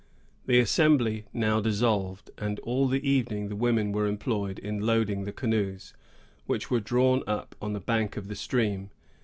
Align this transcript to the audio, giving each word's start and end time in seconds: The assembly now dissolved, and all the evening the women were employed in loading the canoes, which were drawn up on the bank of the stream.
The 0.47 0.57
assembly 0.57 1.25
now 1.31 1.61
dissolved, 1.61 2.31
and 2.39 2.57
all 2.61 2.87
the 2.87 3.07
evening 3.07 3.49
the 3.49 3.55
women 3.55 3.91
were 3.91 4.07
employed 4.07 4.57
in 4.57 4.81
loading 4.81 5.25
the 5.25 5.31
canoes, 5.31 5.93
which 6.47 6.71
were 6.71 6.79
drawn 6.79 7.21
up 7.27 7.55
on 7.61 7.73
the 7.73 7.79
bank 7.79 8.17
of 8.17 8.27
the 8.27 8.35
stream. 8.35 8.89